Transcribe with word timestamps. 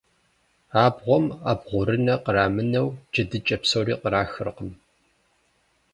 Абгъуэм 0.83 1.25
абгъурынэ 1.51 2.15
кърамынэу, 2.23 2.87
джэдыкӏэ 3.11 3.57
псори 3.61 3.93
кърахыркъым. 4.01 4.71